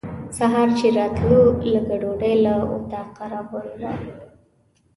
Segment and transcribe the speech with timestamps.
[0.37, 1.41] سهار چې راتلو
[1.73, 3.91] لږه ډوډۍ له اطاقه راوړې وه.